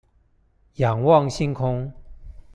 [0.77, 1.93] 仰望星空